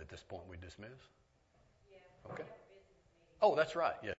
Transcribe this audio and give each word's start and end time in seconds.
at 0.00 0.08
this 0.08 0.22
point 0.22 0.42
we 0.50 0.56
dismiss? 0.56 0.90
Okay. 2.32 2.44
Oh, 3.40 3.54
that's 3.54 3.76
right. 3.76 3.94
Yes. 3.94 4.06